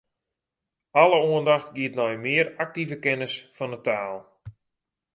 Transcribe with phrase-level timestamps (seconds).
[1.01, 4.17] Alle oandacht giet nei in mear aktive kennis fan 'e taal.